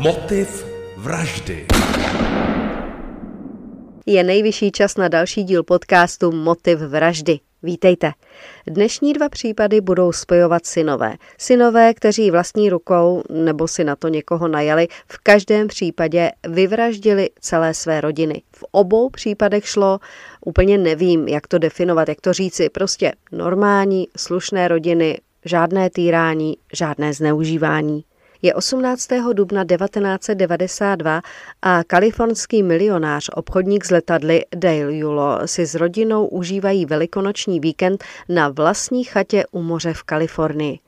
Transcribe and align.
Motiv 0.00 0.66
vraždy. 0.96 1.66
Je 4.06 4.24
nejvyšší 4.24 4.70
čas 4.70 4.96
na 4.96 5.08
další 5.08 5.44
díl 5.44 5.62
podcastu 5.62 6.32
Motiv 6.32 6.78
vraždy. 6.78 7.40
Vítejte. 7.62 8.12
Dnešní 8.66 9.12
dva 9.12 9.28
případy 9.28 9.80
budou 9.80 10.12
spojovat 10.12 10.66
synové. 10.66 11.16
Synové, 11.38 11.94
kteří 11.94 12.30
vlastní 12.30 12.70
rukou 12.70 13.22
nebo 13.30 13.68
si 13.68 13.84
na 13.84 13.96
to 13.96 14.08
někoho 14.08 14.48
najali, 14.48 14.88
v 15.08 15.18
každém 15.18 15.68
případě 15.68 16.30
vyvraždili 16.48 17.30
celé 17.40 17.74
své 17.74 18.00
rodiny. 18.00 18.42
V 18.56 18.64
obou 18.70 19.10
případech 19.10 19.68
šlo, 19.68 19.98
úplně 20.44 20.78
nevím, 20.78 21.28
jak 21.28 21.46
to 21.46 21.58
definovat, 21.58 22.08
jak 22.08 22.20
to 22.20 22.32
říci, 22.32 22.68
prostě 22.68 23.12
normální, 23.32 24.08
slušné 24.16 24.68
rodiny, 24.68 25.18
žádné 25.44 25.90
týrání, 25.90 26.56
žádné 26.72 27.12
zneužívání. 27.12 28.04
Je 28.42 28.54
18. 28.54 29.08
dubna 29.32 29.64
1992 29.64 31.22
a 31.62 31.84
kalifornský 31.84 32.62
milionář, 32.62 33.30
obchodník 33.34 33.84
z 33.84 33.90
letadly 33.90 34.44
Dale 34.56 34.94
Julo 34.94 35.38
si 35.44 35.66
s 35.66 35.74
rodinou 35.74 36.26
užívají 36.26 36.86
velikonoční 36.86 37.60
víkend 37.60 38.04
na 38.28 38.48
vlastní 38.48 39.04
chatě 39.04 39.44
u 39.50 39.62
moře 39.62 39.92
v 39.92 40.02
Kalifornii. 40.02 40.78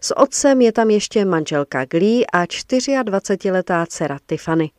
S 0.00 0.16
otcem 0.16 0.60
je 0.60 0.72
tam 0.72 0.90
ještě 0.90 1.24
manželka 1.24 1.84
Glee 1.84 2.26
a 2.32 2.44
24-letá 2.44 3.86
dcera 3.86 4.18
Tiffany. 4.26 4.70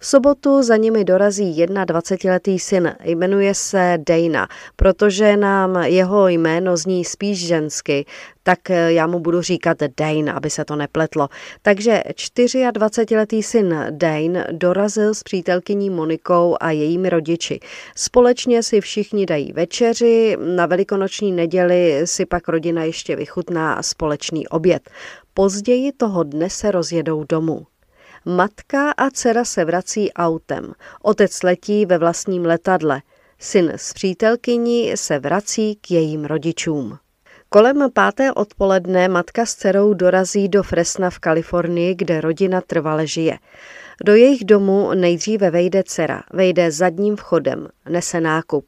V 0.00 0.06
sobotu 0.06 0.62
za 0.62 0.76
nimi 0.76 1.04
dorazí 1.04 1.66
21-letý 1.66 2.58
syn, 2.58 2.94
jmenuje 3.04 3.54
se 3.54 3.98
Dana, 4.08 4.48
protože 4.76 5.36
nám 5.36 5.76
jeho 5.76 6.28
jméno 6.28 6.76
zní 6.76 7.04
spíš 7.04 7.46
žensky, 7.46 8.06
tak 8.42 8.58
já 8.86 9.06
mu 9.06 9.20
budu 9.20 9.42
říkat 9.42 9.78
Dane, 9.96 10.32
aby 10.32 10.50
se 10.50 10.64
to 10.64 10.76
nepletlo. 10.76 11.28
Takže 11.62 12.02
24-letý 12.08 13.42
syn 13.42 13.86
Dane 13.90 14.46
dorazil 14.52 15.14
s 15.14 15.22
přítelkyní 15.22 15.90
Monikou 15.90 16.56
a 16.60 16.70
jejími 16.70 17.10
rodiči. 17.10 17.60
Společně 17.96 18.62
si 18.62 18.80
všichni 18.80 19.26
dají 19.26 19.52
večeři, 19.52 20.36
na 20.56 20.66
velikonoční 20.66 21.32
neděli 21.32 22.00
si 22.04 22.26
pak 22.26 22.48
rodina 22.48 22.84
ještě 22.84 23.16
vychutná 23.16 23.82
společný 23.82 24.48
oběd. 24.48 24.90
Později 25.34 25.92
toho 25.92 26.22
dne 26.22 26.50
se 26.50 26.70
rozjedou 26.70 27.24
domů. 27.24 27.66
Matka 28.26 28.90
a 28.90 29.10
dcera 29.10 29.44
se 29.44 29.64
vrací 29.64 30.12
autem. 30.12 30.72
Otec 31.02 31.42
letí 31.42 31.86
ve 31.86 31.98
vlastním 31.98 32.44
letadle. 32.44 33.02
Syn 33.38 33.72
s 33.76 33.92
přítelkyní 33.92 34.96
se 34.96 35.18
vrací 35.18 35.76
k 35.76 35.90
jejím 35.90 36.24
rodičům. 36.24 36.98
Kolem 37.48 37.90
páté 37.92 38.32
odpoledne 38.32 39.08
matka 39.08 39.46
s 39.46 39.54
dcerou 39.54 39.94
dorazí 39.94 40.48
do 40.48 40.62
Fresna 40.62 41.10
v 41.10 41.18
Kalifornii, 41.18 41.94
kde 41.94 42.20
rodina 42.20 42.60
trvale 42.60 43.06
žije. 43.06 43.38
Do 44.04 44.14
jejich 44.14 44.44
domu 44.44 44.94
nejdříve 44.94 45.50
vejde 45.50 45.82
dcera, 45.82 46.22
vejde 46.32 46.70
zadním 46.70 47.16
vchodem, 47.16 47.68
nese 47.88 48.20
nákup. 48.20 48.66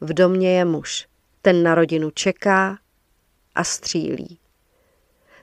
V 0.00 0.14
domě 0.14 0.58
je 0.58 0.64
muž. 0.64 1.06
Ten 1.42 1.62
na 1.62 1.74
rodinu 1.74 2.10
čeká 2.10 2.78
a 3.54 3.64
střílí. 3.64 4.38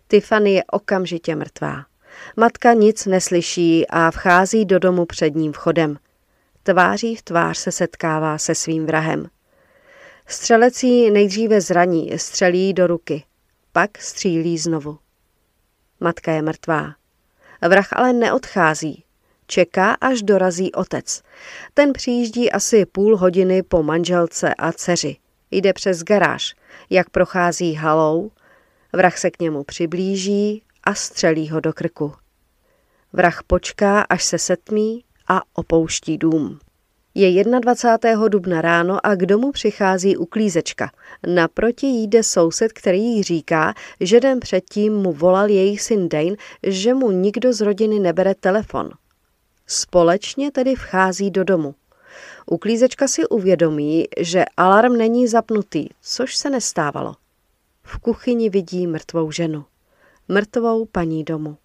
Tiffany 0.07 0.53
je 0.53 0.63
okamžitě 0.63 1.35
mrtvá. 1.35 1.86
Matka 2.35 2.73
nic 2.73 3.05
neslyší 3.05 3.87
a 3.87 4.11
vchází 4.11 4.65
do 4.65 4.79
domu 4.79 5.05
předním 5.05 5.53
vchodem. 5.53 5.97
Tváří 6.63 7.15
v 7.15 7.21
tvář 7.21 7.57
se 7.57 7.71
setkává 7.71 8.37
se 8.37 8.55
svým 8.55 8.85
vrahem. 8.85 9.29
Střelecí 10.27 11.11
nejdříve 11.11 11.61
zraní, 11.61 12.19
střelí 12.19 12.73
do 12.73 12.87
ruky, 12.87 13.23
pak 13.71 13.97
střílí 13.97 14.57
znovu. 14.57 14.97
Matka 15.99 16.31
je 16.31 16.41
mrtvá. 16.41 16.95
Vrah 17.69 17.93
ale 17.93 18.13
neodchází. 18.13 19.03
Čeká, 19.47 19.93
až 19.93 20.21
dorazí 20.21 20.71
otec. 20.71 21.21
Ten 21.73 21.93
přijíždí 21.93 22.51
asi 22.51 22.85
půl 22.85 23.17
hodiny 23.17 23.63
po 23.63 23.83
manželce 23.83 24.53
a 24.53 24.71
dceři. 24.71 25.17
Jde 25.51 25.73
přes 25.73 26.03
garáž. 26.03 26.55
Jak 26.89 27.09
prochází 27.09 27.73
halou, 27.73 28.31
vrah 28.93 29.17
se 29.17 29.31
k 29.31 29.39
němu 29.39 29.63
přiblíží, 29.63 30.63
a 30.87 30.93
střelí 30.93 31.49
ho 31.49 31.59
do 31.59 31.73
krku. 31.73 32.13
Vrah 33.13 33.43
počká, 33.47 34.01
až 34.01 34.23
se 34.23 34.37
setmí 34.37 35.03
a 35.27 35.41
opouští 35.53 36.17
dům. 36.17 36.59
Je 37.15 37.43
21. 37.43 38.27
dubna 38.27 38.61
ráno 38.61 39.05
a 39.05 39.15
k 39.15 39.25
domu 39.25 39.51
přichází 39.51 40.17
uklízečka. 40.17 40.91
Naproti 41.27 41.87
jde 41.87 42.23
soused, 42.23 42.73
který 42.73 43.03
jí 43.03 43.23
říká, 43.23 43.73
že 43.99 44.19
den 44.19 44.39
předtím 44.39 44.93
mu 44.93 45.13
volal 45.13 45.49
jejich 45.49 45.81
syn 45.81 46.09
Dane, 46.09 46.35
že 46.63 46.93
mu 46.93 47.11
nikdo 47.11 47.53
z 47.53 47.61
rodiny 47.61 47.99
nebere 47.99 48.35
telefon. 48.35 48.89
Společně 49.65 50.51
tedy 50.51 50.75
vchází 50.75 51.31
do 51.31 51.43
domu. 51.43 51.75
Uklízečka 52.45 53.07
si 53.07 53.27
uvědomí, 53.27 54.05
že 54.19 54.45
alarm 54.57 54.97
není 54.97 55.27
zapnutý, 55.27 55.87
což 56.01 56.35
se 56.35 56.49
nestávalo. 56.49 57.15
V 57.83 57.97
kuchyni 57.97 58.49
vidí 58.49 58.87
mrtvou 58.87 59.31
ženu 59.31 59.65
mrtvou 60.27 60.85
paní 60.85 61.23
domu. 61.23 61.57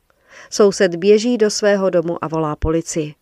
Soused 0.51 0.95
běží 0.95 1.39
do 1.39 1.51
svého 1.51 1.91
domu 1.91 2.25
a 2.25 2.29
volá 2.29 2.57
policii. 2.57 3.15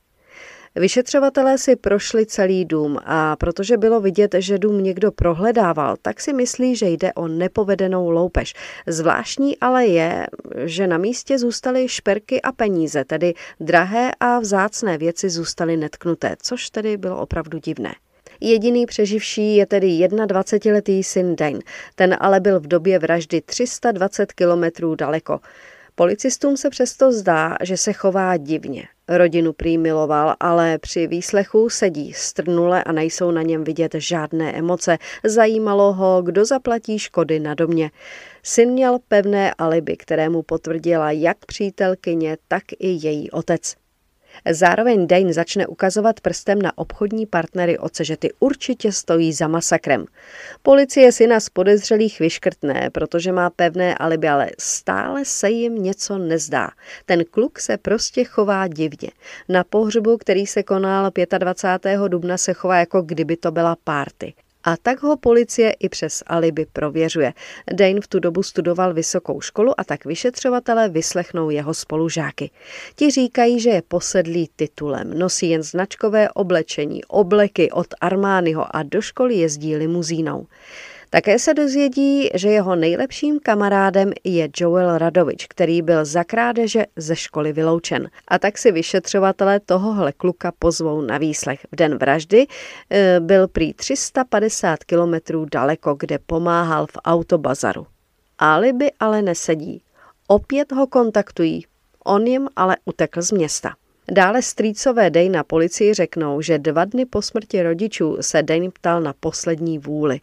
Vyšetřovatelé 0.75 1.59
si 1.59 1.77
prošli 1.77 2.27
celý 2.27 2.65
dům 2.65 2.99
a 3.05 3.37
protože 3.37 3.77
bylo 3.77 4.01
vidět, 4.01 4.35
že 4.39 4.59
dům 4.59 4.83
někdo 4.83 5.13
prohledával, 5.13 5.97
tak 6.03 6.21
si 6.21 6.33
myslí, 6.33 6.77
že 6.77 6.89
jde 6.89 7.13
o 7.13 7.29
nepovedenou 7.29 8.11
loupež. 8.11 8.55
Zvláštní 8.87 9.59
ale 9.59 9.87
je, 9.87 10.27
že 10.65 10.87
na 10.87 10.99
místě 10.99 11.39
zůstaly 11.39 11.89
šperky 11.89 12.43
a 12.43 12.53
peníze, 12.53 13.05
tedy 13.05 13.35
drahé 13.61 14.11
a 14.21 14.39
vzácné 14.39 14.99
věci 14.99 15.31
zůstaly 15.31 15.77
netknuté, 15.77 16.37
což 16.43 16.71
tedy 16.71 16.97
bylo 16.97 17.21
opravdu 17.21 17.59
divné. 17.59 17.95
Jediný 18.41 18.87
přeživší 18.87 19.57
je 19.57 19.67
tedy 19.67 19.87
21-letý 19.87 21.03
syn 21.03 21.37
Dane. 21.37 21.59
Ten 21.95 22.17
ale 22.21 22.41
byl 22.41 22.61
v 22.61 22.67
době 22.67 22.99
vraždy 22.99 23.41
320 23.41 24.33
kilometrů 24.33 24.95
daleko. 24.95 25.41
Policistům 25.95 26.57
se 26.57 26.71
přesto 26.71 27.13
zdá, 27.13 27.57
že 27.63 27.77
se 27.77 27.93
chová 27.93 28.37
divně. 28.37 28.85
Rodinu 29.09 29.53
prý 29.53 29.79
miloval, 29.79 30.35
ale 30.41 30.79
při 30.79 31.07
výslechu 31.07 31.69
sedí 31.69 32.13
strnule 32.13 32.85
a 32.85 32.93
nejsou 32.93 33.31
na 33.31 33.43
něm 33.43 33.65
vidět 33.65 33.95
žádné 33.99 34.53
emoce. 34.53 34.99
Zajímalo 35.25 35.93
ho, 35.93 36.23
kdo 36.23 36.45
zaplatí 36.45 36.99
škody 36.99 37.41
na 37.41 37.55
domě. 37.55 37.91
Syn 38.43 38.71
měl 38.71 38.99
pevné 39.09 39.55
alibi, 39.59 39.97
kterému 39.97 40.43
potvrdila 40.43 41.11
jak 41.11 41.47
přítelkyně, 41.47 42.37
tak 42.49 42.63
i 42.79 42.89
její 42.89 43.31
otec. 43.31 43.75
Zároveň 44.51 45.07
Dane 45.07 45.33
začne 45.33 45.67
ukazovat 45.67 46.21
prstem 46.21 46.63
na 46.63 46.79
obchodní 46.79 47.27
partnery 47.27 47.79
oce, 47.79 48.05
že 48.05 48.17
ty 48.17 48.33
určitě 48.41 48.93
stojí 48.93 49.33
za 49.33 49.49
masakrem. 49.49 50.05
Policie 50.63 51.13
syna 51.13 51.41
z 51.41 51.49
podezřelých 51.49 52.21
vyškrtne, 52.21 52.91
protože 52.93 53.33
má 53.33 53.51
pevné 53.51 53.95
alibi, 53.95 54.29
ale 54.29 54.51
stále 54.59 55.25
se 55.25 55.51
jim 55.51 55.83
něco 55.83 56.19
nezdá. 56.19 56.71
Ten 57.07 57.25
kluk 57.31 57.59
se 57.59 57.79
prostě 57.79 58.25
chová 58.25 58.69
divně. 58.69 59.11
Na 59.49 59.65
pohřbu, 59.65 60.19
který 60.19 60.47
se 60.47 60.63
konal 60.63 61.11
25. 61.39 62.01
dubna, 62.09 62.39
se 62.39 62.53
chová 62.53 62.79
jako 62.79 63.03
kdyby 63.03 63.37
to 63.37 63.51
byla 63.51 63.77
párty. 63.85 64.35
A 64.65 64.77
tak 64.77 65.03
ho 65.03 65.17
policie 65.17 65.73
i 65.73 65.89
přes 65.89 66.23
alibi 66.27 66.67
prověřuje. 66.73 67.33
Dane 67.73 68.01
v 68.01 68.09
tu 68.09 68.21
dobu 68.21 68.43
studoval 68.43 68.95
vysokou 68.95 69.41
školu 69.41 69.81
a 69.81 69.85
tak 69.85 70.05
vyšetřovatelé 70.05 70.89
vyslechnou 70.89 71.51
jeho 71.51 71.75
spolužáky. 71.75 72.51
Ti 72.95 73.11
říkají, 73.11 73.61
že 73.61 73.71
je 73.71 73.83
posedlý 73.89 74.49
titulem, 74.57 75.19
nosí 75.19 75.51
jen 75.51 75.63
značkové 75.63 76.31
oblečení, 76.31 77.05
obleky 77.05 77.71
od 77.71 77.87
Armányho 78.01 78.77
a 78.77 78.83
do 78.83 79.01
školy 79.01 79.35
jezdí 79.35 79.77
limuzínou. 79.77 80.47
Také 81.13 81.39
se 81.39 81.55
dozvědí, 81.55 82.31
že 82.35 82.49
jeho 82.49 82.77
nejlepším 82.77 83.41
kamarádem 83.41 84.13
je 84.25 84.49
Joel 84.57 84.99
Radovič, 84.99 85.47
který 85.47 85.83
byl 85.83 86.05
za 86.05 86.25
krádeže 86.25 86.87
ze 86.97 87.17
školy 87.17 87.53
vyloučen. 87.53 88.11
A 88.29 88.39
tak 88.39 88.59
si 88.59 88.73
vyšetřovatelé 88.73 89.61
tohohle 89.61 90.13
kluka 90.13 90.53
pozvou 90.59 91.01
na 91.01 91.19
výslech. 91.19 91.67
V 91.73 91.77
den 91.77 91.99
vraždy 91.99 92.47
eh, 92.91 93.21
byl 93.21 93.49
prý 93.49 93.75
350 93.75 94.85
kilometrů 94.85 95.47
daleko, 95.53 95.95
kde 95.99 96.19
pomáhal 96.19 96.87
v 96.87 96.97
autobazaru. 97.05 97.87
Alibi 98.39 98.91
ale 99.01 99.23
nesedí. 99.23 99.83
Opět 100.27 100.73
ho 100.73 100.87
kontaktují. 100.87 101.65
On 102.05 102.27
jim 102.27 102.49
ale 102.57 102.77
utekl 102.85 103.23
z 103.23 103.33
města. 103.33 103.75
Dále 104.11 104.43
strýcové 104.43 105.11
Dej 105.11 105.29
na 105.29 105.45
policii 105.45 105.95
řeknou, 105.95 106.41
že 106.41 106.59
dva 106.59 106.85
dny 106.85 107.07
po 107.07 107.23
smrti 107.23 107.63
rodičů 107.63 108.17
se 108.21 108.43
Dane 108.43 108.71
ptal 108.71 109.01
na 109.01 109.15
poslední 109.21 109.79
vůli. 109.79 110.21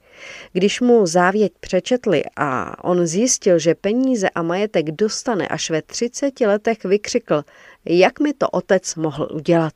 Když 0.53 0.81
mu 0.81 1.05
závěť 1.05 1.53
přečetli 1.59 2.23
a 2.35 2.83
on 2.83 3.07
zjistil, 3.07 3.59
že 3.59 3.75
peníze 3.75 4.29
a 4.29 4.41
majetek 4.41 4.91
dostane 4.91 5.47
až 5.47 5.69
ve 5.69 5.81
30 5.81 6.41
letech, 6.41 6.83
vykřikl, 6.83 7.43
jak 7.85 8.19
mi 8.19 8.33
to 8.33 8.49
otec 8.49 8.95
mohl 8.95 9.27
udělat. 9.33 9.73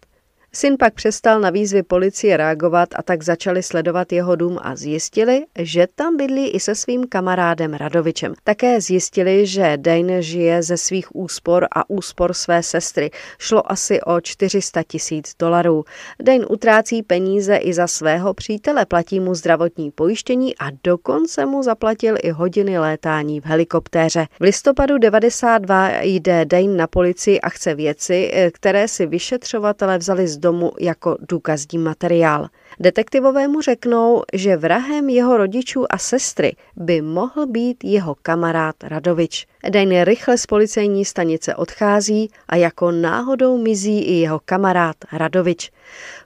Syn 0.53 0.77
pak 0.77 0.94
přestal 0.94 1.39
na 1.39 1.50
výzvy 1.50 1.83
policie 1.83 2.38
reagovat 2.38 2.89
a 2.95 3.03
tak 3.03 3.24
začali 3.24 3.63
sledovat 3.63 4.12
jeho 4.12 4.36
dům 4.36 4.57
a 4.62 4.75
zjistili, 4.75 5.45
že 5.59 5.88
tam 5.95 6.18
bydlí 6.18 6.50
i 6.50 6.59
se 6.59 6.75
svým 6.75 7.07
kamarádem 7.07 7.74
Radovičem. 7.74 8.33
Také 8.44 8.81
zjistili, 8.81 9.48
že 9.48 9.77
Dane 9.77 10.21
žije 10.21 10.63
ze 10.63 10.77
svých 10.77 11.15
úspor 11.15 11.68
a 11.75 11.89
úspor 11.89 12.33
své 12.33 12.63
sestry. 12.63 13.12
Šlo 13.39 13.71
asi 13.71 14.01
o 14.01 14.21
400 14.21 14.83
tisíc 14.83 15.33
dolarů. 15.39 15.86
Dane 16.24 16.45
utrácí 16.45 17.04
peníze 17.04 17.56
i 17.56 17.74
za 17.74 17.88
svého 17.88 18.33
přítele, 18.33 18.86
platí 18.86 19.19
mu 19.19 19.36
zdravotní 19.36 19.92
pojištění 19.92 20.57
a 20.57 20.65
dokonce 20.83 21.45
mu 21.45 21.63
zaplatil 21.63 22.15
i 22.24 22.30
hodiny 22.30 22.80
létání 22.80 23.42
v 23.42 23.45
helikoptéře. 23.45 24.27
V 24.39 24.44
listopadu 24.44 24.97
92 24.97 26.01
jde 26.01 26.45
Dane 26.45 26.75
na 26.75 26.88
policii 26.88 27.42
a 27.42 27.50
chce 27.50 27.75
věci, 27.75 28.31
které 28.54 28.88
si 28.88 29.06
vyšetřovatele 29.06 29.97
vzali 29.97 30.27
z 30.27 30.41
domu 30.42 30.72
jako 30.80 31.18
důkazní 31.30 31.80
materiál. 31.80 32.48
Detektivové 32.80 33.48
mu 33.48 33.62
řeknou, 33.62 34.24
že 34.34 34.58
vrahem 34.58 35.10
jeho 35.10 35.38
rodičů 35.38 35.86
a 35.90 35.98
sestry 35.98 36.56
by 36.76 37.02
mohl 37.02 37.48
být 37.48 37.84
jeho 37.84 38.16
kamarád 38.22 38.76
Radovič. 38.84 39.48
Dane 39.69 40.06
rychle 40.06 40.38
z 40.38 40.46
policejní 40.46 41.06
stanice 41.06 41.56
odchází 41.56 42.30
a 42.48 42.56
jako 42.56 42.92
náhodou 42.92 43.58
mizí 43.58 44.00
i 44.00 44.13
jeho 44.13 44.40
kamarád 44.46 44.96
Radovič. 45.13 45.72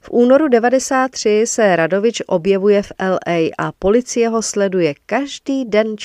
V 0.02 0.10
únoru 0.10 0.48
93 0.48 1.44
se 1.48 1.76
Radovič 1.76 2.22
objevuje 2.28 2.84
v 2.84 2.92
LA 3.02 3.50
a 3.58 3.72
policie 3.80 4.30
ho 4.30 4.42
sleduje 4.42 4.94
každý 5.06 5.66
den 5.66 5.96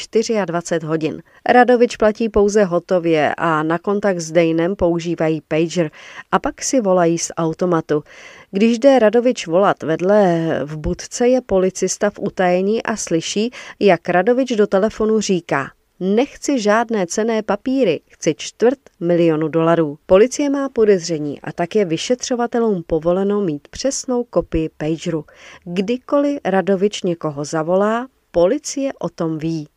24 0.44 0.86
hodin. 0.86 1.22
Radovič 1.48 1.96
platí 1.96 2.28
pouze 2.28 2.64
hotově 2.64 3.34
a 3.34 3.62
na 3.62 3.78
kontakt 3.78 4.18
s 4.20 4.32
Danem 4.32 4.76
používají 4.76 5.40
pager 5.48 5.90
a 6.32 6.38
pak 6.38 6.62
si 6.62 6.80
volají 6.80 7.18
z 7.18 7.32
automatu. 7.36 8.02
Když 8.50 8.78
jde 8.78 8.98
Radovič 8.98 9.46
volat 9.46 9.82
vedle 9.82 10.48
v 10.64 10.76
budce 10.76 11.28
je 11.28 11.40
policista 11.40 12.10
v 12.10 12.18
utajení 12.18 12.82
a 12.82 12.96
slyší, 12.96 13.50
jak 13.80 14.08
Radovič 14.08 14.52
do 14.52 14.66
telefonu 14.66 15.20
říká 15.20 15.70
Nechci 16.02 16.60
žádné 16.60 17.06
cené 17.06 17.42
papíry, 17.42 18.00
chci 18.08 18.34
čtvrt 18.38 18.78
milionu 19.00 19.48
dolarů. 19.48 19.98
Policie 20.06 20.50
má 20.50 20.68
podezření 20.68 21.40
a 21.40 21.52
tak 21.52 21.76
je 21.76 21.84
vyšetřovatelům 21.84 22.82
povoleno 22.86 23.40
mít 23.40 23.68
přesnou 23.68 24.24
kopii 24.24 24.68
pageru. 24.76 25.24
Kdykoliv 25.64 26.38
Radovič 26.44 27.02
někoho 27.02 27.44
zavolá, 27.44 28.06
policie 28.30 28.92
o 28.98 29.08
tom 29.08 29.38
ví. 29.38 29.68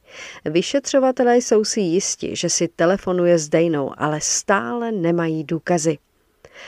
Vyšetřovatelé 0.46 1.38
jsou 1.38 1.64
si 1.64 1.80
jisti, 1.80 2.36
že 2.36 2.50
si 2.50 2.68
telefonuje 2.68 3.38
s 3.38 3.50
Dejnou, 3.50 3.92
ale 3.98 4.22
stále 4.22 4.92
nemají 4.92 5.44
důkazy. 5.44 5.98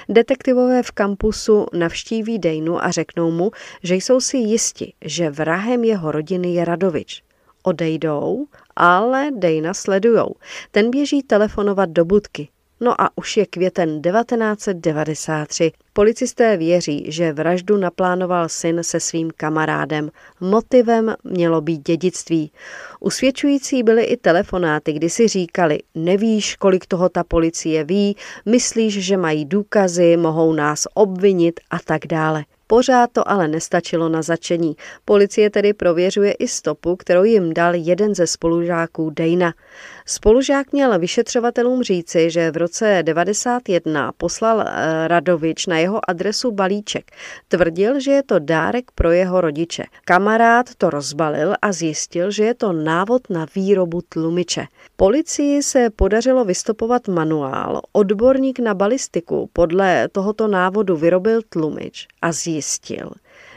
Detektivové 0.09 0.83
v 0.83 0.91
kampusu 0.91 1.65
navštíví 1.73 2.39
Dejnu 2.39 2.83
a 2.83 2.91
řeknou 2.91 3.31
mu, 3.31 3.51
že 3.83 3.95
jsou 3.95 4.19
si 4.19 4.37
jisti, 4.37 4.93
že 5.01 5.29
vrahem 5.29 5.83
jeho 5.83 6.11
rodiny 6.11 6.53
je 6.53 6.65
Radovič. 6.65 7.23
Odejdou, 7.63 8.47
ale 8.75 9.29
Dejna 9.31 9.73
sledujou. 9.73 10.35
Ten 10.71 10.91
běží 10.91 11.23
telefonovat 11.23 11.89
do 11.89 12.05
budky. 12.05 12.47
No 12.79 13.01
a 13.01 13.09
už 13.15 13.37
je 13.37 13.45
květen 13.45 14.01
1993. 14.01 15.71
Policisté 15.93 16.57
věří, 16.57 17.05
že 17.07 17.33
vraždu 17.33 17.77
naplánoval 17.77 18.49
syn 18.49 18.83
se 18.83 18.99
svým 18.99 19.31
kamarádem. 19.37 20.11
Motivem 20.39 21.15
mělo 21.23 21.61
být 21.61 21.87
dědictví. 21.87 22.51
Usvědčující 22.99 23.83
byly 23.83 24.03
i 24.03 24.17
telefonáty, 24.17 24.93
kdy 24.93 25.09
si 25.09 25.27
říkali, 25.27 25.79
nevíš, 25.95 26.55
kolik 26.55 26.85
toho 26.85 27.09
ta 27.09 27.23
policie 27.23 27.83
ví, 27.83 28.15
myslíš, 28.45 29.05
že 29.05 29.17
mají 29.17 29.45
důkazy, 29.45 30.17
mohou 30.17 30.53
nás 30.53 30.87
obvinit 30.93 31.59
a 31.69 31.79
tak 31.79 32.07
dále. 32.07 32.45
Pořád 32.67 33.09
to 33.11 33.29
ale 33.29 33.47
nestačilo 33.47 34.09
na 34.09 34.21
začení. 34.21 34.75
Policie 35.05 35.49
tedy 35.49 35.73
prověřuje 35.73 36.31
i 36.31 36.47
stopu, 36.47 36.95
kterou 36.95 37.23
jim 37.23 37.53
dal 37.53 37.75
jeden 37.75 38.15
ze 38.15 38.27
spolužáků 38.27 39.09
Dejna. 39.09 39.53
Spolužák 40.05 40.71
měl 40.71 40.99
vyšetřovatelům 40.99 41.83
říci, 41.83 42.31
že 42.31 42.51
v 42.51 42.57
roce 42.57 42.99
91 43.03 44.11
poslal 44.17 44.61
eh, 44.61 45.07
Radovič 45.07 45.65
na 45.65 45.77
jeho 45.77 46.09
adresu 46.09 46.51
balíček. 46.51 47.11
Tvrdil, 47.47 47.99
že 47.99 48.11
je 48.11 48.23
to 48.23 48.39
dárek 48.39 48.91
pro 48.95 49.11
jeho 49.11 49.41
rodiče. 49.41 49.83
Kamarád 50.05 50.75
to 50.77 50.89
rozbalil 50.89 51.53
a 51.61 51.71
zjistil, 51.71 52.31
že 52.31 52.43
je 52.43 52.53
to 52.53 52.73
návod 52.73 53.29
na 53.29 53.45
výrobu 53.55 54.01
tlumiče. 54.09 54.65
Policii 54.97 55.63
se 55.63 55.89
podařilo 55.89 56.45
vystopovat 56.45 57.07
manuál. 57.07 57.81
Odborník 57.91 58.59
na 58.59 58.73
balistiku 58.73 59.49
podle 59.53 60.07
tohoto 60.11 60.47
návodu 60.47 60.95
vyrobil 60.95 61.41
tlumič 61.49 62.07
a 62.21 62.31
zjistil, 62.31 63.11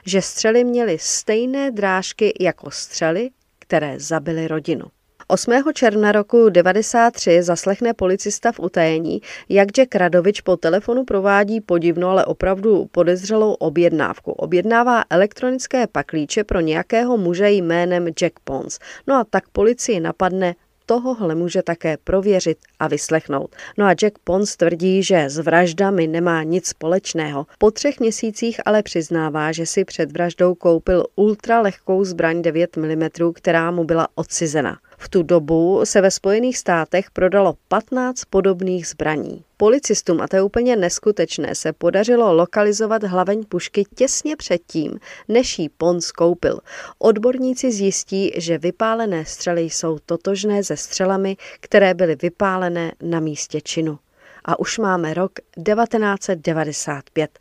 že 0.06 0.22
střely 0.22 0.64
měly 0.64 0.98
stejné 1.00 1.70
drážky 1.70 2.34
jako 2.40 2.70
střely, 2.70 3.30
které 3.58 4.00
zabily 4.00 4.48
rodinu. 4.48 4.84
8. 5.28 5.52
června 5.74 6.12
roku 6.12 6.48
93 6.48 7.42
zaslechne 7.42 7.94
policista 7.94 8.52
v 8.52 8.60
utajení, 8.60 9.20
jak 9.48 9.68
Jack 9.68 9.94
Radovič 9.94 10.40
po 10.40 10.56
telefonu 10.56 11.04
provádí 11.04 11.60
podivnou, 11.60 12.08
ale 12.08 12.24
opravdu 12.24 12.86
podezřelou 12.90 13.52
objednávku. 13.52 14.32
Objednává 14.32 15.04
elektronické 15.10 15.86
paklíče 15.86 16.44
pro 16.44 16.60
nějakého 16.60 17.16
muže 17.16 17.50
jménem 17.50 18.06
Jack 18.06 18.40
Pons. 18.44 18.78
No 19.06 19.14
a 19.14 19.24
tak 19.24 19.48
policii 19.48 20.00
napadne 20.00 20.54
tohohle 20.88 21.34
může 21.34 21.62
také 21.62 21.96
prověřit 22.04 22.58
a 22.78 22.88
vyslechnout. 22.88 23.56
No 23.78 23.86
a 23.86 23.94
Jack 23.94 24.18
Pons 24.24 24.56
tvrdí, 24.56 25.02
že 25.02 25.30
s 25.30 25.38
vraždami 25.38 26.06
nemá 26.06 26.42
nic 26.42 26.66
společného. 26.66 27.46
Po 27.58 27.70
třech 27.70 28.00
měsících 28.00 28.60
ale 28.64 28.82
přiznává, 28.82 29.52
že 29.52 29.66
si 29.66 29.84
před 29.84 30.12
vraždou 30.12 30.54
koupil 30.54 31.04
ultralehkou 31.16 32.04
zbraň 32.04 32.42
9 32.42 32.76
mm, 32.76 33.08
která 33.34 33.70
mu 33.70 33.84
byla 33.84 34.08
odcizena. 34.14 34.78
V 35.00 35.08
tu 35.08 35.22
dobu 35.22 35.80
se 35.84 36.00
ve 36.00 36.10
Spojených 36.10 36.58
státech 36.58 37.10
prodalo 37.10 37.54
15 37.68 38.24
podobných 38.30 38.86
zbraní. 38.86 39.44
Policistům, 39.56 40.20
a 40.20 40.28
to 40.28 40.36
je 40.36 40.42
úplně 40.42 40.76
neskutečné, 40.76 41.54
se 41.54 41.72
podařilo 41.72 42.32
lokalizovat 42.32 43.02
hlaveň 43.02 43.44
pušky 43.44 43.84
těsně 43.94 44.36
předtím, 44.36 44.98
než 45.28 45.58
ji 45.58 45.68
Pons 45.68 46.12
koupil. 46.12 46.60
Odborníci 46.98 47.72
zjistí, 47.72 48.32
že 48.36 48.58
vypálené 48.58 49.24
střely 49.24 49.62
jsou 49.62 49.98
totožné 50.06 50.64
se 50.64 50.76
střelami, 50.76 51.36
které 51.60 51.94
byly 51.94 52.16
vypálené 52.16 52.92
na 53.02 53.20
místě 53.20 53.60
činu. 53.60 53.98
A 54.44 54.58
už 54.58 54.78
máme 54.78 55.14
rok 55.14 55.32
1995. 55.34 57.38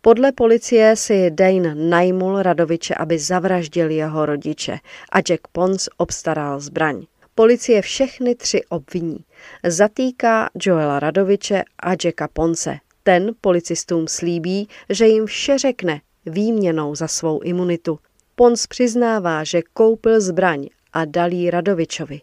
Podle 0.00 0.32
policie 0.32 0.96
si 0.96 1.30
Dane 1.30 1.74
najmul 1.74 2.42
Radoviče, 2.42 2.94
aby 2.94 3.18
zavraždil 3.18 3.90
jeho 3.90 4.26
rodiče 4.26 4.78
a 5.12 5.18
Jack 5.18 5.48
Pons 5.52 5.88
obstaral 5.96 6.60
zbraň. 6.60 7.06
Policie 7.34 7.82
všechny 7.82 8.34
tři 8.34 8.60
obviní. 8.68 9.24
Zatýká 9.66 10.50
Joela 10.62 11.00
Radoviče 11.00 11.64
a 11.82 11.90
Jacka 11.90 12.28
Ponce. 12.28 12.78
Ten 13.02 13.34
policistům 13.40 14.08
slíbí, 14.08 14.68
že 14.88 15.06
jim 15.06 15.26
vše 15.26 15.58
řekne 15.58 16.00
výměnou 16.26 16.94
za 16.94 17.08
svou 17.08 17.40
imunitu. 17.40 17.98
Pons 18.34 18.66
přiznává, 18.66 19.44
že 19.44 19.62
koupil 19.72 20.20
zbraň 20.20 20.66
a 20.92 21.04
dal 21.04 21.32
jí 21.32 21.50
Radovičovi. 21.50 22.20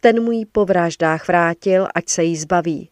Ten 0.00 0.22
mu 0.22 0.32
ji 0.32 0.46
po 0.46 0.64
vraždách 0.64 1.28
vrátil, 1.28 1.88
ať 1.94 2.08
se 2.08 2.24
jí 2.24 2.36
zbaví. 2.36 2.88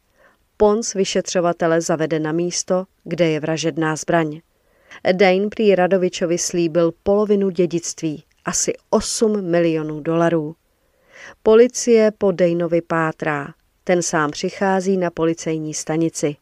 Pons 0.56 0.94
vyšetřovatele 0.94 1.80
zavede 1.80 2.18
na 2.18 2.32
místo, 2.32 2.84
kde 3.04 3.28
je 3.28 3.40
vražedná 3.40 3.96
zbraň. 3.96 4.40
Dane 5.12 5.49
prý 5.49 5.75
Radovičovi 5.75 6.38
slíbil 6.38 6.92
polovinu 7.02 7.50
dědictví, 7.50 8.25
asi 8.44 8.73
8 8.90 9.42
milionů 9.42 10.00
dolarů. 10.00 10.56
Policie 11.42 12.11
po 12.18 12.32
Daneovi 12.32 12.82
pátrá. 12.82 13.54
Ten 13.84 14.02
sám 14.02 14.30
přichází 14.30 14.96
na 14.96 15.11
policejní 15.11 15.75
stanici. 15.75 16.37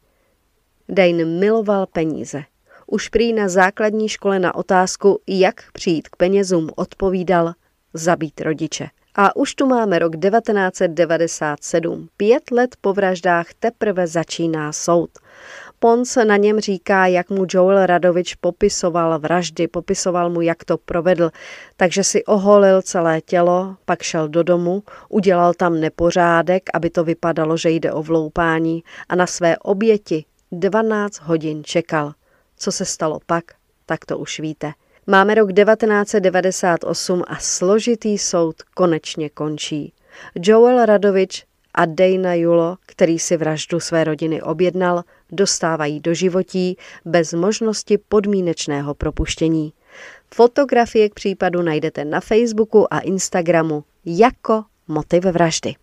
Dane 0.88 1.24
miloval 1.24 1.86
peníze. 1.86 2.42
Už 2.86 3.08
prý 3.08 3.32
na 3.32 3.48
základní 3.48 4.08
škole 4.08 4.38
na 4.38 4.54
otázku, 4.54 5.20
jak 5.26 5.72
přijít 5.72 6.08
k 6.08 6.16
penězům, 6.16 6.70
odpovídal 6.76 7.52
zabít 7.94 8.40
rodiče. 8.40 8.88
A 9.14 9.36
už 9.36 9.54
tu 9.54 9.66
máme 9.66 9.98
rok 9.98 10.12
1997. 10.16 12.08
Pět 12.16 12.50
let 12.50 12.76
po 12.80 12.92
vraždách 12.92 13.46
teprve 13.60 14.06
začíná 14.06 14.72
soud. 14.72 15.10
Pons 15.78 16.16
na 16.16 16.36
něm 16.36 16.60
říká, 16.60 17.06
jak 17.06 17.30
mu 17.30 17.46
Joel 17.50 17.86
Radovič 17.86 18.34
popisoval 18.34 19.18
vraždy, 19.18 19.68
popisoval 19.68 20.30
mu, 20.30 20.40
jak 20.40 20.64
to 20.64 20.78
provedl, 20.78 21.30
takže 21.76 22.04
si 22.04 22.24
oholil 22.24 22.82
celé 22.82 23.20
tělo, 23.20 23.76
pak 23.84 24.02
šel 24.02 24.28
do 24.28 24.42
domu, 24.42 24.82
udělal 25.08 25.54
tam 25.54 25.80
nepořádek, 25.80 26.62
aby 26.74 26.90
to 26.90 27.04
vypadalo, 27.04 27.56
že 27.56 27.70
jde 27.70 27.92
o 27.92 28.02
vloupání 28.02 28.84
a 29.08 29.16
na 29.16 29.26
své 29.26 29.58
oběti 29.58 30.24
12 30.52 31.20
hodin 31.20 31.64
čekal. 31.64 32.12
Co 32.56 32.72
se 32.72 32.84
stalo 32.84 33.20
pak, 33.26 33.44
tak 33.86 34.04
to 34.04 34.18
už 34.18 34.40
víte. 34.40 34.72
Máme 35.06 35.34
rok 35.34 35.52
1998 35.52 37.22
a 37.26 37.36
složitý 37.38 38.18
soud 38.18 38.56
konečně 38.74 39.30
končí. 39.30 39.92
Joel 40.34 40.86
Radovič 40.86 41.44
a 41.74 41.86
Dejna 41.86 42.34
Julo, 42.34 42.76
který 42.86 43.18
si 43.18 43.36
vraždu 43.36 43.80
své 43.80 44.04
rodiny 44.04 44.42
objednal, 44.42 45.02
dostávají 45.32 46.00
do 46.00 46.14
životí 46.14 46.76
bez 47.04 47.32
možnosti 47.32 47.98
podmínečného 47.98 48.94
propuštění. 48.94 49.72
Fotografie 50.34 51.08
k 51.08 51.14
případu 51.14 51.62
najdete 51.62 52.04
na 52.04 52.20
Facebooku 52.20 52.94
a 52.94 52.98
Instagramu 52.98 53.84
jako 54.04 54.64
motiv 54.88 55.24
vraždy. 55.24 55.74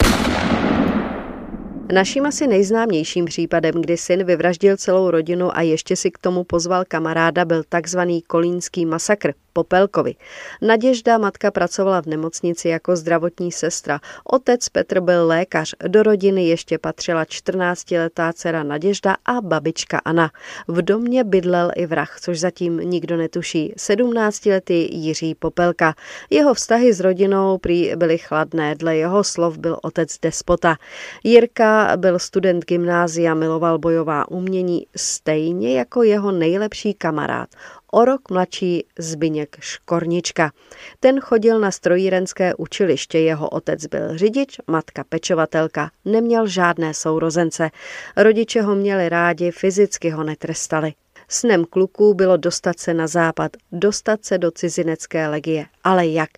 Naším 1.94 2.26
asi 2.26 2.48
nejznámějším 2.48 3.26
případem, 3.26 3.74
kdy 3.76 3.98
syn 3.98 4.24
vyvraždil 4.24 4.78
celou 4.78 5.12
rodinu 5.12 5.58
a 5.58 5.62
ještě 5.62 5.96
si 5.96 6.12
k 6.12 6.18
tomu 6.18 6.44
pozval 6.44 6.84
kamaráda, 6.88 7.46
byl 7.46 7.64
takzvaný 7.70 8.22
kolínský 8.22 8.86
masakr, 8.86 9.34
Popelkovi. 9.54 10.16
Naděžda 10.62 11.18
matka 11.18 11.52
pracovala 11.52 12.02
v 12.02 12.06
nemocnici 12.06 12.70
jako 12.70 12.96
zdravotní 12.96 13.52
sestra. 13.52 14.00
Otec 14.24 14.70
Petr 14.70 15.00
byl 15.00 15.28
lékař. 15.28 15.76
Do 15.88 16.04
rodiny 16.04 16.48
ještě 16.48 16.78
patřila 16.78 17.24
14-letá 17.24 18.34
dcera 18.34 18.64
Naděžda 18.64 19.16
a 19.26 19.42
babička 19.42 20.02
Anna. 20.06 20.32
V 20.68 20.82
domě 20.82 21.24
bydlel 21.24 21.72
i 21.76 21.86
vrah, 21.86 22.20
což 22.22 22.40
zatím 22.40 22.78
nikdo 22.78 23.18
netuší. 23.18 23.74
17-letý 23.78 24.88
Jiří 24.92 25.36
Popelka. 25.36 25.96
Jeho 26.30 26.54
vztahy 26.54 26.94
s 26.94 27.00
rodinou 27.00 27.58
prý 27.58 27.92
byly 27.96 28.18
chladné. 28.18 28.76
Dle 28.76 28.98
jeho 28.98 29.24
slov 29.24 29.58
byl 29.58 29.78
otec 29.82 30.18
despota. 30.22 30.76
Jirka 31.24 31.98
byl 31.98 32.20
student 32.20 32.66
gymnázia, 32.66 33.34
miloval 33.34 33.80
bojová 33.80 34.32
umění, 34.32 34.86
stejně 34.96 35.78
jako 35.78 36.04
jeho 36.04 36.32
nejlepší 36.32 36.94
kamarád 36.94 37.50
o 37.92 38.06
rok 38.06 38.32
mladší 38.32 38.86
Zbyněk 39.00 39.58
Škornička. 39.60 40.52
Ten 41.00 41.20
chodil 41.20 41.60
na 41.60 41.72
strojírenské 41.72 42.56
učiliště, 42.56 43.20
jeho 43.20 43.50
otec 43.50 43.86
byl 43.86 44.18
řidič, 44.18 44.58
matka 44.68 45.04
pečovatelka, 45.10 45.92
neměl 46.06 46.48
žádné 46.48 46.94
sourozence. 46.94 47.70
Rodiče 48.18 48.62
ho 48.62 48.76
měli 48.76 49.10
rádi, 49.10 49.52
fyzicky 49.52 50.10
ho 50.10 50.24
netrestali. 50.24 50.94
Snem 51.28 51.66
kluků 51.66 52.14
bylo 52.14 52.38
dostat 52.38 52.80
se 52.80 52.94
na 52.94 53.08
západ, 53.08 53.52
dostat 53.72 54.26
se 54.26 54.38
do 54.38 54.52
cizinecké 54.52 55.28
legie. 55.28 55.66
Ale 55.84 56.08
jak? 56.08 56.30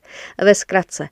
Ve 0.41 0.55
zkratce. 0.55 1.07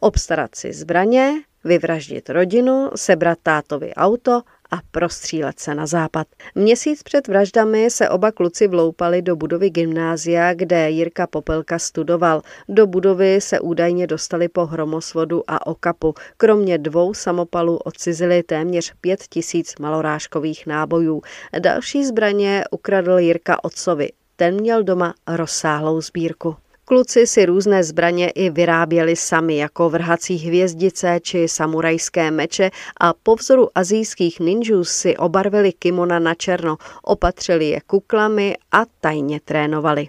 Obstarat 0.00 0.54
si 0.54 0.72
zbraně, 0.72 1.32
vyvraždit 1.64 2.30
rodinu, 2.30 2.90
sebrat 2.96 3.38
tátovi 3.42 3.94
auto 3.94 4.42
a 4.74 4.78
prostřílet 4.90 5.60
se 5.60 5.74
na 5.74 5.86
západ. 5.86 6.26
Měsíc 6.54 7.02
před 7.02 7.28
vraždami 7.28 7.90
se 7.90 8.08
oba 8.08 8.32
kluci 8.32 8.68
vloupali 8.68 9.22
do 9.22 9.36
budovy 9.36 9.70
gymnázia, 9.70 10.54
kde 10.54 10.90
Jirka 10.90 11.26
Popelka 11.26 11.78
studoval. 11.78 12.42
Do 12.68 12.86
budovy 12.86 13.40
se 13.40 13.60
údajně 13.60 14.06
dostali 14.06 14.48
po 14.48 14.66
hromosvodu 14.66 15.42
a 15.46 15.66
okapu. 15.66 16.14
Kromě 16.36 16.78
dvou 16.78 17.14
samopalů 17.14 17.76
odcizili 17.76 18.42
téměř 18.42 18.92
pět 19.00 19.20
tisíc 19.28 19.74
malorážkových 19.80 20.66
nábojů. 20.66 21.22
Další 21.58 22.04
zbraně 22.04 22.64
ukradl 22.70 23.18
Jirka 23.18 23.64
otcovi. 23.64 24.08
Ten 24.36 24.54
měl 24.54 24.82
doma 24.82 25.14
rozsáhlou 25.26 26.00
sbírku. 26.00 26.56
Kluci 26.86 27.26
si 27.26 27.46
různé 27.46 27.84
zbraně 27.84 28.30
i 28.30 28.50
vyráběli 28.50 29.16
sami, 29.16 29.56
jako 29.56 29.90
vrhací 29.90 30.36
hvězdice 30.36 31.18
či 31.22 31.48
samurajské 31.48 32.30
meče 32.30 32.70
a 33.00 33.12
po 33.22 33.34
vzoru 33.34 33.68
azijských 33.74 34.40
ninjů 34.40 34.84
si 34.84 35.16
obarvili 35.16 35.72
kimona 35.72 36.18
na 36.18 36.34
černo, 36.34 36.76
opatřili 37.02 37.68
je 37.68 37.80
kuklami 37.80 38.56
a 38.72 38.82
tajně 39.00 39.40
trénovali. 39.40 40.08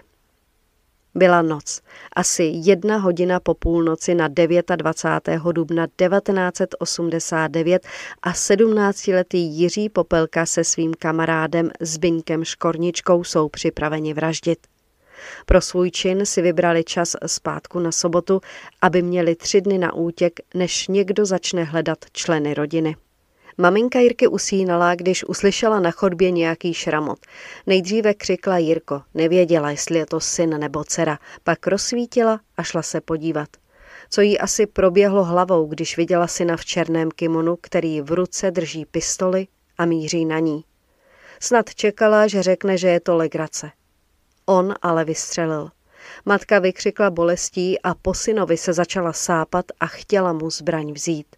Byla 1.14 1.42
noc, 1.42 1.80
asi 2.16 2.52
jedna 2.54 2.96
hodina 2.96 3.40
po 3.40 3.54
půlnoci 3.54 4.14
na 4.14 4.28
29. 4.28 5.52
dubna 5.52 5.86
1989 5.86 7.86
a 8.22 8.32
17-letý 8.32 9.38
Jiří 9.38 9.88
Popelka 9.88 10.46
se 10.46 10.64
svým 10.64 10.94
kamarádem 10.94 11.70
Zbyňkem 11.80 12.44
Škorničkou 12.44 13.24
jsou 13.24 13.48
připraveni 13.48 14.14
vraždit. 14.14 14.58
Pro 15.46 15.60
svůj 15.60 15.90
čin 15.90 16.26
si 16.26 16.42
vybrali 16.42 16.84
čas 16.84 17.16
zpátku 17.26 17.78
na 17.78 17.92
sobotu, 17.92 18.40
aby 18.82 19.02
měli 19.02 19.34
tři 19.34 19.60
dny 19.60 19.78
na 19.78 19.94
útěk, 19.94 20.40
než 20.54 20.88
někdo 20.88 21.26
začne 21.26 21.64
hledat 21.64 21.98
členy 22.12 22.54
rodiny. 22.54 22.96
Maminka 23.58 24.00
Jirky 24.00 24.28
usínala, 24.28 24.94
když 24.94 25.24
uslyšela 25.24 25.80
na 25.80 25.90
chodbě 25.90 26.30
nějaký 26.30 26.74
šramot. 26.74 27.18
Nejdříve 27.66 28.14
křikla 28.14 28.58
Jirko, 28.58 29.02
nevěděla, 29.14 29.70
jestli 29.70 29.98
je 29.98 30.06
to 30.06 30.20
syn 30.20 30.58
nebo 30.58 30.84
dcera, 30.84 31.18
pak 31.44 31.66
rozsvítila 31.66 32.40
a 32.56 32.62
šla 32.62 32.82
se 32.82 33.00
podívat. 33.00 33.48
Co 34.10 34.20
jí 34.20 34.38
asi 34.38 34.66
proběhlo 34.66 35.24
hlavou, 35.24 35.66
když 35.66 35.96
viděla 35.96 36.26
syna 36.26 36.56
v 36.56 36.64
černém 36.64 37.10
kimonu, 37.10 37.56
který 37.60 38.00
v 38.00 38.12
ruce 38.12 38.50
drží 38.50 38.86
pistoli 38.86 39.46
a 39.78 39.84
míří 39.84 40.24
na 40.24 40.38
ní. 40.38 40.64
Snad 41.40 41.74
čekala, 41.74 42.26
že 42.26 42.42
řekne, 42.42 42.78
že 42.78 42.88
je 42.88 43.00
to 43.00 43.16
legrace. 43.16 43.70
On 44.46 44.74
ale 44.82 45.04
vystřelil. 45.04 45.70
Matka 46.24 46.58
vykřikla 46.58 47.10
bolestí 47.10 47.82
a 47.82 47.94
po 47.94 48.14
synovi 48.14 48.56
se 48.56 48.72
začala 48.72 49.12
sápat 49.12 49.64
a 49.80 49.86
chtěla 49.86 50.32
mu 50.32 50.50
zbraň 50.50 50.92
vzít. 50.92 51.36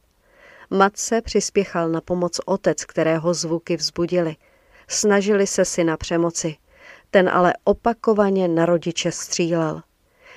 Matce 0.70 1.22
přispěchal 1.22 1.88
na 1.88 2.00
pomoc 2.00 2.40
otec, 2.46 2.84
kterého 2.84 3.34
zvuky 3.34 3.76
vzbudili. 3.76 4.36
Snažili 4.88 5.46
se 5.46 5.64
syna 5.64 5.96
přemoci. 5.96 6.56
Ten 7.10 7.28
ale 7.28 7.54
opakovaně 7.64 8.48
na 8.48 8.66
rodiče 8.66 9.12
střílel. 9.12 9.82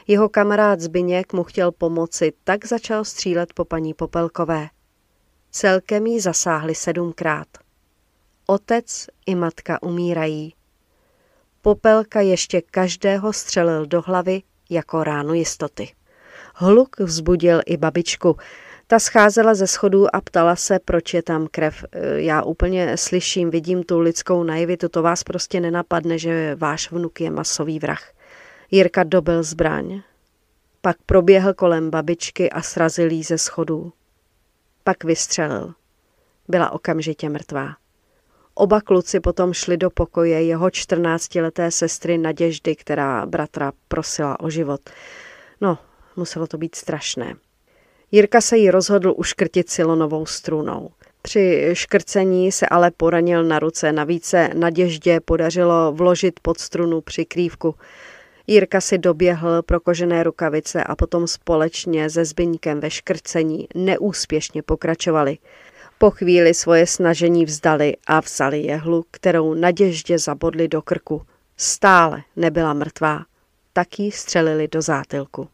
Jeho 0.08 0.30
kamarád 0.30 0.80
Zbyněk 0.80 1.34
mu 1.34 1.44
chtěl 1.44 1.72
pomoci, 1.72 2.34
tak 2.44 2.66
začal 2.66 3.06
střílet 3.06 3.54
po 3.54 3.66
paní 3.66 3.94
Popelkové. 3.94 4.68
Celkem 5.52 6.08
jí 6.08 6.20
zasáhli 6.20 6.76
sedmkrát. 6.76 7.48
Otec 8.48 9.08
i 9.26 9.36
matka 9.36 9.84
umírají. 9.84 10.54
Popelka 11.62 12.22
ještě 12.22 12.62
každého 12.62 13.34
střelil 13.34 13.86
do 13.86 14.02
hlavy 14.02 14.42
jako 14.70 15.04
ránu 15.04 15.34
jistoty. 15.34 15.90
Hluk 16.56 17.00
vzbudil 17.00 17.62
i 17.66 17.78
babičku. 17.78 18.38
Ta 18.88 19.00
scházela 19.00 19.54
ze 19.54 19.68
schodů 19.68 20.16
a 20.16 20.22
ptala 20.22 20.56
se, 20.56 20.80
proč 20.80 21.14
je 21.14 21.24
tam 21.24 21.48
krev. 21.52 21.86
Já 22.16 22.44
úplně 22.44 22.98
slyším, 22.98 23.50
vidím 23.50 23.84
tu 23.84 24.00
lidskou 24.00 24.44
naivitu, 24.44 24.90
to 24.90 25.02
vás 25.02 25.24
prostě 25.24 25.60
nenapadne, 25.60 26.18
že 26.18 26.56
váš 26.56 26.92
vnuk 26.92 27.22
je 27.22 27.32
masový 27.32 27.80
vrah. 27.80 28.12
Jirka 28.72 29.04
dobil 29.04 29.44
zbraň. 29.44 30.02
Pak 30.82 30.98
proběhl 31.06 31.54
kolem 31.54 31.90
babičky 31.90 32.50
a 32.50 32.62
srazil 32.62 33.12
jí 33.12 33.24
ze 33.24 33.38
schodů. 33.38 33.94
Pak 34.84 35.04
vystřelil. 35.04 35.74
Byla 36.48 36.70
okamžitě 36.70 37.30
mrtvá. 37.30 37.81
Oba 38.62 38.82
kluci 38.82 39.20
potom 39.20 39.54
šli 39.54 39.78
do 39.78 39.90
pokoje 39.90 40.44
jeho 40.44 40.68
14-leté 40.68 41.72
sestry 41.72 42.18
Naděždy, 42.18 42.76
která 42.76 43.26
bratra 43.26 43.72
prosila 43.88 44.40
o 44.40 44.50
život. 44.50 44.82
No, 45.62 45.78
muselo 46.16 46.48
to 46.48 46.58
být 46.58 46.76
strašné. 46.76 47.36
Jirka 48.12 48.42
se 48.42 48.58
jí 48.58 48.72
rozhodl 48.72 49.14
uškrtit 49.18 49.70
silonovou 49.70 50.26
strunou. 50.26 50.90
Při 51.22 51.70
škrcení 51.74 52.52
se 52.52 52.66
ale 52.66 52.92
poranil 52.92 53.44
na 53.44 53.60
ruce, 53.60 53.92
navíc 53.92 54.26
se 54.26 54.50
Naděždě 54.54 55.20
podařilo 55.20 55.92
vložit 55.92 56.40
pod 56.40 56.60
strunu 56.60 57.02
přikrývku. 57.02 57.76
Jirka 58.48 58.82
si 58.82 58.98
doběhl 58.98 59.62
pro 59.62 59.80
kožené 59.80 60.24
rukavice 60.24 60.84
a 60.84 60.96
potom 60.96 61.28
společně 61.28 62.10
se 62.10 62.26
Zbyňkem 62.26 62.80
ve 62.80 62.90
škrcení 62.90 63.68
neúspěšně 63.76 64.62
pokračovali. 64.62 65.38
Po 66.02 66.12
chvíli 66.12 66.54
svoje 66.54 66.88
snažení 66.88 67.46
vzdali 67.46 67.94
a 68.08 68.20
vzali 68.20 68.60
jehlu, 68.60 69.06
kterou 69.12 69.54
naděždě 69.54 70.20
zabodli 70.20 70.68
do 70.68 70.82
krku. 70.82 71.22
Stále 71.58 72.24
nebyla 72.36 72.74
mrtvá, 72.74 73.26
tak 73.74 74.00
ji 74.00 74.12
střelili 74.12 74.68
do 74.68 74.82
zátilku. 74.82 75.48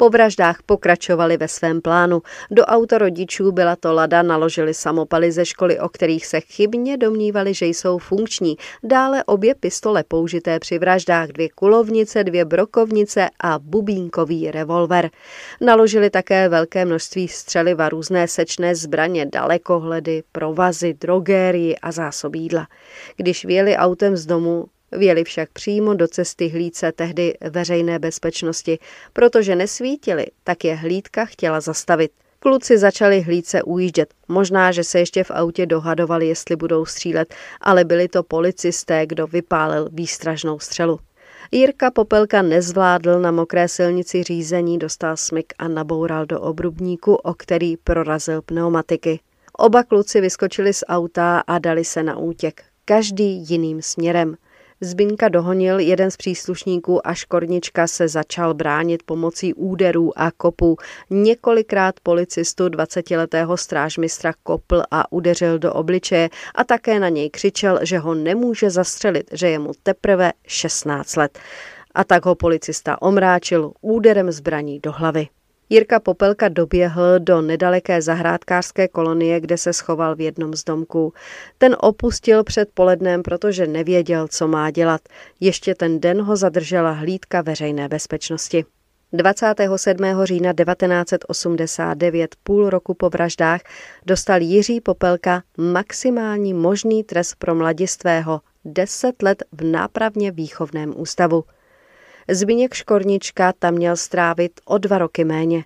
Po 0.00 0.08
vraždách 0.08 0.62
pokračovali 0.66 1.36
ve 1.36 1.48
svém 1.48 1.80
plánu. 1.80 2.22
Do 2.50 2.64
auto 2.64 2.98
rodičů 2.98 3.52
byla 3.52 3.76
to 3.76 3.92
Lada, 3.92 4.22
naložili 4.22 4.74
samopaly 4.74 5.32
ze 5.32 5.44
školy, 5.44 5.80
o 5.80 5.88
kterých 5.88 6.26
se 6.26 6.40
chybně 6.40 6.96
domnívali, 6.96 7.54
že 7.54 7.66
jsou 7.66 7.98
funkční. 7.98 8.56
Dále 8.82 9.24
obě 9.24 9.54
pistole 9.54 10.04
použité 10.08 10.58
při 10.58 10.78
vraždách, 10.78 11.28
dvě 11.28 11.48
kulovnice, 11.48 12.24
dvě 12.24 12.44
brokovnice 12.44 13.28
a 13.40 13.58
bubínkový 13.58 14.50
revolver. 14.50 15.10
Naložili 15.60 16.10
také 16.10 16.48
velké 16.48 16.84
množství 16.84 17.28
střeliva, 17.28 17.88
různé 17.88 18.28
sečné 18.28 18.74
zbraně, 18.74 19.26
dalekohledy, 19.26 20.22
provazy, 20.32 20.94
drogérii 20.94 21.76
a 21.76 21.92
zásob 21.92 22.34
jídla. 22.34 22.66
Když 23.16 23.44
věli 23.44 23.76
autem 23.76 24.16
z 24.16 24.26
domu, 24.26 24.66
Věli 24.92 25.24
však 25.24 25.50
přímo 25.52 25.94
do 25.94 26.08
cesty 26.08 26.48
hlídce 26.48 26.92
tehdy 26.92 27.34
veřejné 27.50 27.98
bezpečnosti. 27.98 28.78
Protože 29.12 29.56
nesvítili, 29.56 30.26
tak 30.44 30.64
je 30.64 30.74
hlídka 30.74 31.24
chtěla 31.24 31.60
zastavit. 31.60 32.10
Kluci 32.38 32.78
začali 32.78 33.20
hlídce 33.20 33.62
ujíždět. 33.62 34.14
Možná, 34.28 34.72
že 34.72 34.84
se 34.84 34.98
ještě 34.98 35.24
v 35.24 35.30
autě 35.30 35.66
dohadovali, 35.66 36.28
jestli 36.28 36.56
budou 36.56 36.84
střílet, 36.86 37.34
ale 37.60 37.84
byli 37.84 38.08
to 38.08 38.22
policisté, 38.22 39.06
kdo 39.06 39.26
vypálil 39.26 39.88
výstražnou 39.92 40.58
střelu. 40.58 41.00
Jirka 41.52 41.90
Popelka 41.90 42.42
nezvládl 42.42 43.20
na 43.20 43.30
mokré 43.30 43.68
silnici 43.68 44.22
řízení, 44.22 44.78
dostal 44.78 45.16
smyk 45.16 45.52
a 45.58 45.68
naboural 45.68 46.26
do 46.26 46.40
obrubníku, 46.40 47.14
o 47.14 47.34
který 47.34 47.76
prorazil 47.76 48.42
pneumatiky. 48.42 49.20
Oba 49.52 49.82
kluci 49.82 50.20
vyskočili 50.20 50.72
z 50.72 50.84
auta 50.88 51.42
a 51.46 51.58
dali 51.58 51.84
se 51.84 52.02
na 52.02 52.18
útěk, 52.18 52.62
každý 52.84 53.50
jiným 53.50 53.82
směrem. 53.82 54.36
Zbinka 54.82 55.28
dohonil 55.28 55.78
jeden 55.78 56.10
z 56.10 56.16
příslušníků 56.16 57.06
a 57.06 57.14
Škornička 57.14 57.86
se 57.86 58.08
začal 58.08 58.54
bránit 58.54 59.02
pomocí 59.02 59.54
úderů 59.54 60.18
a 60.18 60.30
kopů. 60.30 60.76
Několikrát 61.10 62.00
policistu 62.02 62.66
20-letého 62.66 63.56
strážmistra 63.56 64.32
kopl 64.42 64.82
a 64.90 65.12
udeřil 65.12 65.58
do 65.58 65.72
obličeje 65.72 66.28
a 66.54 66.64
také 66.64 67.00
na 67.00 67.08
něj 67.08 67.30
křičel, 67.30 67.78
že 67.82 67.98
ho 67.98 68.14
nemůže 68.14 68.70
zastřelit, 68.70 69.30
že 69.32 69.48
je 69.48 69.58
mu 69.58 69.72
teprve 69.82 70.32
16 70.46 71.16
let. 71.16 71.38
A 71.94 72.04
tak 72.04 72.26
ho 72.26 72.34
policista 72.34 73.02
omráčil 73.02 73.72
úderem 73.80 74.32
zbraní 74.32 74.80
do 74.80 74.92
hlavy. 74.92 75.28
Jirka 75.72 76.00
Popelka 76.00 76.48
doběhl 76.48 77.18
do 77.18 77.40
nedaleké 77.40 78.02
zahrádkářské 78.02 78.88
kolonie, 78.88 79.40
kde 79.40 79.58
se 79.58 79.72
schoval 79.72 80.16
v 80.16 80.20
jednom 80.20 80.54
z 80.54 80.64
domků. 80.64 81.12
Ten 81.58 81.76
opustil 81.80 82.44
před 82.44 82.68
polednem, 82.74 83.22
protože 83.22 83.66
nevěděl, 83.66 84.28
co 84.28 84.48
má 84.48 84.70
dělat. 84.70 85.00
Ještě 85.40 85.74
ten 85.74 86.00
den 86.00 86.22
ho 86.22 86.36
zadržela 86.36 86.90
hlídka 86.90 87.42
veřejné 87.42 87.88
bezpečnosti. 87.88 88.64
27. 89.12 90.04
října 90.24 90.52
1989, 90.52 92.36
půl 92.42 92.70
roku 92.70 92.94
po 92.94 93.10
vraždách, 93.10 93.60
dostal 94.06 94.40
Jiří 94.40 94.80
Popelka 94.80 95.42
maximální 95.58 96.54
možný 96.54 97.04
trest 97.04 97.34
pro 97.38 97.54
mladistvého 97.54 98.40
10 98.64 99.22
let 99.22 99.42
v 99.52 99.64
nápravně 99.64 100.30
výchovném 100.30 100.94
ústavu. 100.96 101.44
Zbigněk 102.32 102.74
Škornička 102.74 103.52
tam 103.52 103.74
měl 103.74 103.96
strávit 103.96 104.52
o 104.64 104.78
dva 104.78 104.98
roky 104.98 105.24
méně. 105.24 105.64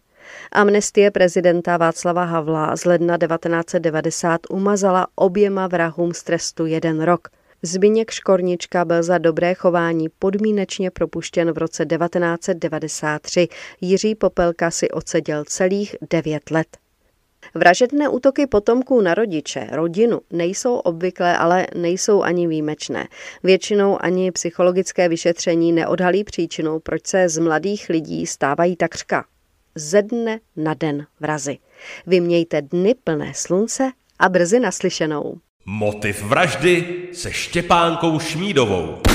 Amnestie 0.52 1.10
prezidenta 1.10 1.76
Václava 1.76 2.24
Havla 2.24 2.76
z 2.76 2.84
ledna 2.84 3.18
1990 3.18 4.40
umazala 4.50 5.06
oběma 5.14 5.66
vrahům 5.66 6.14
z 6.14 6.22
trestu 6.22 6.66
jeden 6.66 7.02
rok. 7.02 7.28
Zbigněk 7.62 8.10
Škornička 8.10 8.84
byl 8.84 9.02
za 9.02 9.18
dobré 9.18 9.54
chování 9.54 10.08
podmínečně 10.18 10.90
propuštěn 10.90 11.52
v 11.52 11.58
roce 11.58 11.86
1993. 11.86 13.48
Jiří 13.80 14.14
Popelka 14.14 14.70
si 14.70 14.90
odseděl 14.90 15.44
celých 15.44 15.96
devět 16.10 16.50
let. 16.50 16.83
Vražedné 17.54 18.08
útoky 18.08 18.46
potomků 18.46 19.00
na 19.00 19.14
rodiče, 19.14 19.68
rodinu 19.72 20.20
nejsou 20.30 20.74
obvyklé, 20.76 21.38
ale 21.38 21.66
nejsou 21.74 22.22
ani 22.22 22.46
výjimečné. 22.46 23.08
Většinou 23.42 23.98
ani 24.00 24.32
psychologické 24.32 25.08
vyšetření 25.08 25.72
neodhalí 25.72 26.24
příčinu, 26.24 26.80
proč 26.80 27.06
se 27.06 27.28
z 27.28 27.38
mladých 27.38 27.88
lidí 27.88 28.26
stávají 28.26 28.76
takřka 28.76 29.24
ze 29.74 30.02
dne 30.02 30.40
na 30.56 30.74
den 30.74 31.06
vrazy. 31.20 31.58
Vymějte 32.06 32.62
dny 32.62 32.94
plné 33.04 33.32
slunce 33.34 33.90
a 34.18 34.28
brzy 34.28 34.60
naslyšenou. 34.60 35.38
Motiv 35.66 36.22
vraždy 36.22 36.84
se 37.12 37.32
Štěpánkou 37.32 38.18
Šmídovou. 38.18 39.13